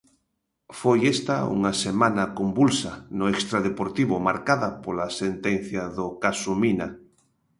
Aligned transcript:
Foi 0.79 0.99
esta 1.15 1.37
unha 1.55 1.73
semana 1.85 2.23
convulsa 2.39 2.93
no 3.17 3.25
extradeportivo, 3.33 4.15
marcada 4.27 4.69
pola 4.83 5.07
sentencia 5.21 5.83
do 5.97 6.05
caso 6.23 6.51
Mina. 6.61 6.87